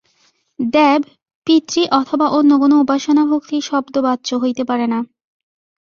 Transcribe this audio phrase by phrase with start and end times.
[0.59, 1.01] দেব,
[1.47, 4.99] পিতৃ অথবা অন্য কোন উপাসনা ভক্তি-শব্দবাচ্য হইতে পারে না।